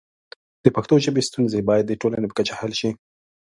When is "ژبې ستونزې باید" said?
1.05-1.85